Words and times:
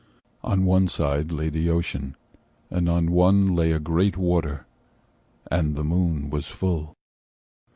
On 0.43 0.65
one 0.65 0.87
side 0.87 1.31
lay 1.31 1.49
the 1.49 1.69
Ocean, 1.69 2.15
and 2.71 2.89
on 2.89 3.11
one 3.11 3.53
Lay 3.55 3.71
a 3.71 3.79
great 3.79 4.17
water, 4.17 4.65
and 5.51 5.75
the 5.75 5.83
moon 5.83 6.31
was 6.31 6.47
full. 6.47 6.95